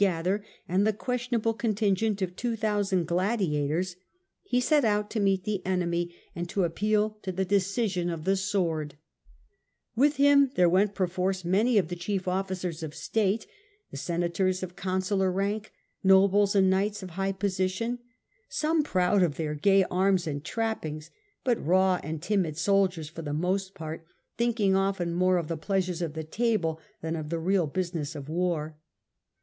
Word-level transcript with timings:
gather 0.01 0.43
and 0.67 0.87
the 0.87 0.91
questionable 0.91 1.53
contingent 1.53 2.23
of 2.23 2.35
two 2.35 2.55
thousand 2.55 3.05
gladiators, 3.05 3.97
he 4.41 4.59
set 4.59 4.83
out 4.83 5.11
to 5.11 5.19
meet 5.19 5.43
the 5.43 5.63
enemy 5.63 6.09
and 6.35 6.45
A.D. 6.47 6.53
69. 6.55 6.65
Otho, 6.65 7.01
131 7.21 7.21
to 7.21 7.21
appeal 7.21 7.21
to 7.21 7.31
the 7.31 7.57
decision 7.57 8.09
of 8.09 8.23
the 8.23 8.35
sword 8.35 8.97
With 9.95 10.15
him 10.15 10.49
there 10.55 10.67
went 10.67 10.95
perforce 10.95 11.45
many 11.45 11.77
of 11.77 11.89
the 11.89 11.95
chief 11.95 12.27
officers 12.27 12.81
of 12.81 12.95
state, 12.95 13.45
the 13.91 13.97
senators 13.97 14.63
of 14.63 14.75
consular 14.75 15.31
rank, 15.31 15.71
nobles 16.03 16.55
and 16.55 16.67
knights 16.67 17.03
of 17.03 17.11
high 17.11 17.31
position: 17.33 17.99
some 18.49 18.81
proud 18.81 19.21
of 19.21 19.37
their 19.37 19.53
gay 19.53 19.83
arms 19.91 20.25
and 20.25 20.43
trappings, 20.43 21.11
but 21.43 21.63
raw 21.63 21.99
and 22.01 22.23
timid 22.23 22.57
soldiers 22.57 23.07
for 23.07 23.21
the 23.21 23.33
most 23.33 23.75
part, 23.75 24.03
thinking 24.35 24.75
often 24.75 25.13
more 25.13 25.37
of 25.37 25.47
the 25.47 25.57
pleasures 25.57 26.01
of 26.01 26.13
the 26.15 26.23
table 26.23 26.79
than 27.03 27.15
of 27.15 27.29
the 27.29 27.37
real 27.37 27.67
business 27.67 28.15
of 28.15 28.27
war. 28.29 28.75